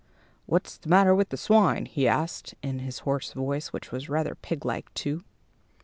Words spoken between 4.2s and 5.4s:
piglike, too.